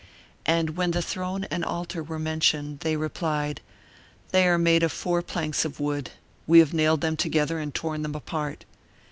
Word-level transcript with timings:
And 0.47 0.75
when 0.77 0.89
the 0.89 1.01
throne 1.03 1.43
and 1.51 1.63
altar 1.63 2.01
were 2.01 2.17
mentioned, 2.17 2.79
they 2.79 2.95
replied: 2.97 3.61
"They 4.31 4.47
are 4.47 4.57
made 4.57 4.81
of 4.81 4.91
four 4.91 5.21
planks 5.21 5.63
of 5.63 5.79
wood; 5.79 6.09
we 6.47 6.57
have 6.57 6.73
nailed 6.73 7.01
them 7.01 7.15
together 7.15 7.59
and 7.59 7.71
torn 7.71 8.01
them 8.01 8.15
apart." 8.15 8.65